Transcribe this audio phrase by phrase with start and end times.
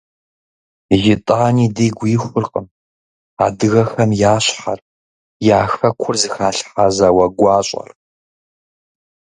[1.11, 2.67] Итӏани, дигу ихуркъым
[3.45, 4.79] адыгэхэм я щхьэр,
[5.57, 7.89] я Хэкур зыхалъхьа зауэ гуащӏэр.